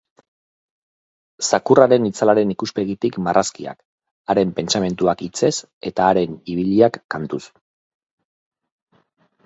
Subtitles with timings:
[1.47, 3.79] Zakurraren itzalaren ikuspegitik marrazkiak,
[4.35, 5.53] haren pentsamentuak hitzez
[5.93, 7.45] eta haren ibiliak kantuz.